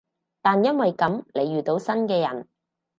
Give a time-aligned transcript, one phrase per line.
[0.41, 2.47] 但因為噉，你遇到新嘅人